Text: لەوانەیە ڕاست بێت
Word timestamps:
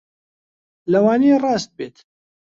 لەوانەیە 0.91 1.35
ڕاست 1.43 1.71
بێت 1.77 1.97